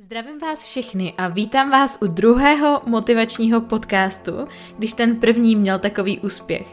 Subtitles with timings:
[0.00, 4.32] Zdravím vás všechny a vítám vás u druhého motivačního podcastu,
[4.78, 6.66] když ten první měl takový úspěch.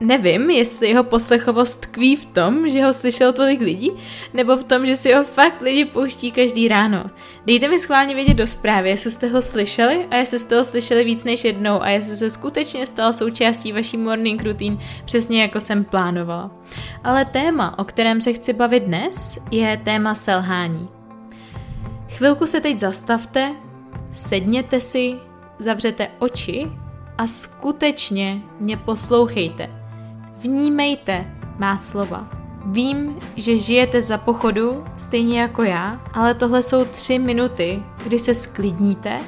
[0.00, 3.92] Nevím, jestli jeho poslechovost tkví v tom, že ho slyšelo tolik lidí,
[4.34, 7.10] nebo v tom, že si ho fakt lidi pouští každý ráno.
[7.46, 11.04] Dejte mi schválně vědět do zprávy, jestli jste ho slyšeli a jestli jste ho slyšeli
[11.04, 15.84] víc než jednou a jestli se skutečně stal součástí vaší morning routine přesně jako jsem
[15.84, 16.50] plánovala.
[17.04, 21.01] Ale téma, o kterém se chci bavit dnes, je téma selhání.
[22.16, 23.54] Chvilku se teď zastavte,
[24.12, 25.16] sedněte si,
[25.58, 26.72] zavřete oči
[27.18, 29.70] a skutečně mě poslouchejte.
[30.38, 32.28] Vnímejte má slova.
[32.66, 38.34] Vím, že žijete za pochodu, stejně jako já, ale tohle jsou tři minuty, kdy se
[38.34, 39.18] sklidníte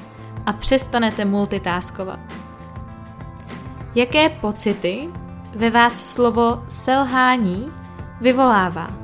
[0.46, 2.20] a přestanete multitaskovat.
[3.94, 5.08] Jaké pocity
[5.56, 7.72] ve vás slovo selhání
[8.20, 9.03] vyvolává?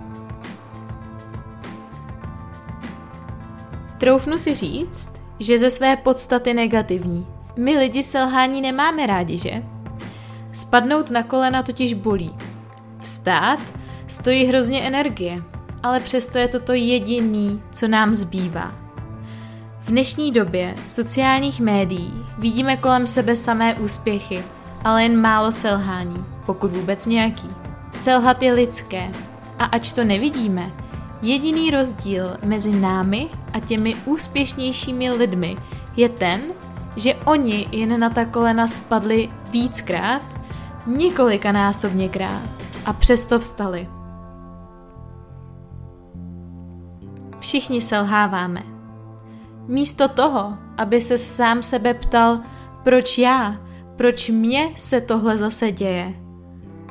[4.01, 7.27] Troufnu si říct, že ze své podstaty negativní.
[7.57, 9.63] My lidi selhání nemáme rádi, že?
[10.53, 12.35] Spadnout na kolena totiž bolí.
[12.99, 13.61] Vstát
[14.07, 15.43] stojí hrozně energie,
[15.83, 18.73] ale přesto je to to jediný, co nám zbývá.
[19.81, 24.45] V dnešní době sociálních médií vidíme kolem sebe samé úspěchy,
[24.85, 27.49] ale jen málo selhání, pokud vůbec nějaký.
[27.93, 29.11] Selhat je lidské
[29.59, 30.73] a ač to nevidíme,
[31.23, 35.57] Jediný rozdíl mezi námi a těmi úspěšnějšími lidmi
[35.97, 36.41] je ten,
[36.97, 40.41] že oni jen na ta kolena spadli víckrát,
[40.87, 42.51] několikanásobněkrát
[42.85, 43.89] a přesto vstali.
[47.39, 48.63] Všichni selháváme.
[49.67, 52.41] Místo toho, aby se sám sebe ptal,
[52.85, 53.57] proč já,
[53.97, 56.15] proč mně se tohle zase děje,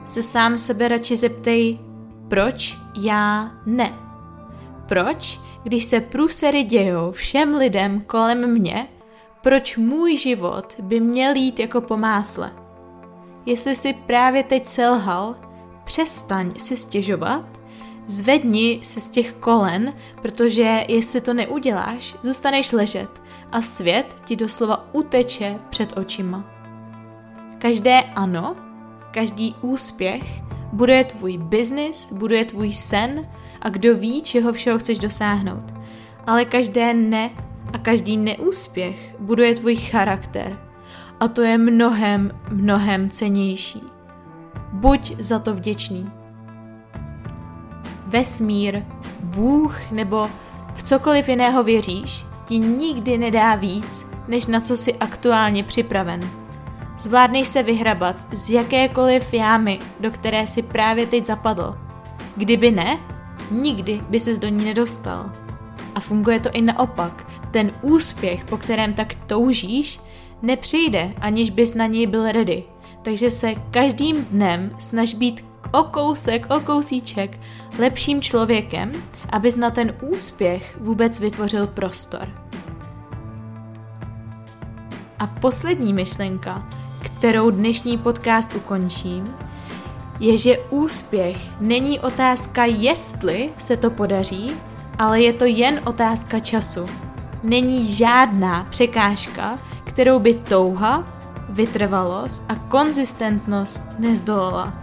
[0.06, 1.80] se sám sebe radši zeptej,
[2.28, 4.09] proč já ne.
[4.90, 8.88] Proč, když se průsery dějou všem lidem kolem mě,
[9.42, 12.52] proč můj život by měl jít jako po másle?
[13.46, 15.36] Jestli si právě teď selhal,
[15.84, 17.46] přestaň si stěžovat,
[18.08, 23.22] zvedni si z těch kolen, protože jestli to neuděláš, zůstaneš ležet
[23.52, 26.44] a svět ti doslova uteče před očima.
[27.58, 28.56] Každé ano,
[29.14, 30.24] každý úspěch
[30.74, 33.30] buduje tvůj biznis, buduje tvůj sen,
[33.62, 35.74] a kdo ví, čeho všeho chceš dosáhnout.
[36.28, 37.30] Ale každé ne
[37.74, 40.60] a každý neúspěch buduje tvůj charakter.
[41.20, 43.84] A to je mnohem, mnohem cenější.
[44.74, 46.12] Buď za to vděčný.
[48.08, 48.84] Vesmír,
[49.24, 50.30] Bůh nebo
[50.74, 56.22] v cokoliv jiného věříš, ti nikdy nedá víc, než na co jsi aktuálně připraven.
[57.00, 61.78] Zvládneš se vyhrabat z jakékoliv jámy, do které si právě teď zapadl.
[62.36, 62.98] Kdyby ne,
[63.52, 65.32] nikdy by ses do ní nedostal.
[65.96, 67.28] A funguje to i naopak.
[67.52, 70.00] Ten úspěch, po kterém tak toužíš,
[70.42, 72.64] nepřijde, aniž bys na něj byl ready.
[73.02, 77.40] Takže se každým dnem snaž být o kousek, o kousíček
[77.80, 78.92] lepším člověkem,
[79.30, 82.28] abys na ten úspěch vůbec vytvořil prostor.
[85.20, 86.70] A poslední myšlenka,
[87.02, 89.36] kterou dnešní podcast ukončím,
[90.20, 94.52] je, že úspěch není otázka, jestli se to podaří,
[94.98, 96.86] ale je to jen otázka času.
[97.44, 101.08] Není žádná překážka, kterou by touha,
[101.50, 104.74] vytrvalost a konzistentnost nezdolala.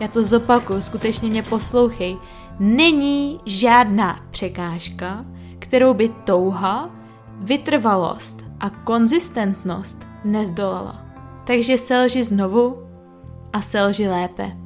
[0.00, 2.16] Já to zopakuju, skutečně mě poslouchej.
[2.58, 5.24] Není žádná překážka,
[5.58, 6.90] kterou by touha,
[7.40, 11.02] vytrvalost a konzistentnost nezdolala.
[11.44, 12.82] Takže selži znovu
[13.52, 14.65] a selži lépe.